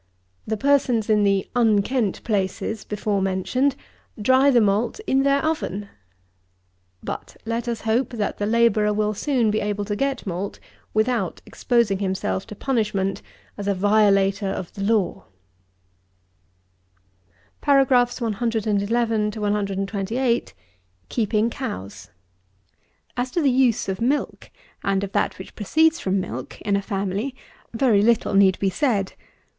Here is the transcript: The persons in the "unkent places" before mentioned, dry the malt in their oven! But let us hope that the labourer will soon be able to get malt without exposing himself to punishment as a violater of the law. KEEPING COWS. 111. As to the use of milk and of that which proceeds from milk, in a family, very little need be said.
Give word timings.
The 0.47 0.57
persons 0.57 1.11
in 1.11 1.23
the 1.23 1.47
"unkent 1.55 2.23
places" 2.23 2.83
before 2.83 3.21
mentioned, 3.21 3.75
dry 4.19 4.49
the 4.49 4.59
malt 4.59 4.99
in 5.05 5.21
their 5.21 5.45
oven! 5.45 5.89
But 7.03 7.37
let 7.45 7.67
us 7.67 7.81
hope 7.81 8.09
that 8.09 8.39
the 8.39 8.47
labourer 8.47 8.93
will 8.93 9.13
soon 9.13 9.51
be 9.51 9.59
able 9.59 9.85
to 9.85 9.95
get 9.95 10.25
malt 10.25 10.59
without 10.95 11.43
exposing 11.45 11.99
himself 11.99 12.47
to 12.47 12.55
punishment 12.55 13.21
as 13.59 13.67
a 13.67 13.75
violater 13.75 14.47
of 14.47 14.73
the 14.73 14.81
law. 14.81 15.25
KEEPING 17.61 17.85
COWS. 17.87 18.21
111. 18.21 19.31
As 23.17 23.31
to 23.31 23.41
the 23.41 23.51
use 23.51 23.87
of 23.87 24.01
milk 24.01 24.49
and 24.83 25.03
of 25.03 25.11
that 25.11 25.37
which 25.37 25.53
proceeds 25.55 25.99
from 25.99 26.19
milk, 26.19 26.59
in 26.61 26.75
a 26.75 26.81
family, 26.81 27.35
very 27.71 28.01
little 28.01 28.33
need 28.33 28.57
be 28.57 28.71
said. 28.71 29.13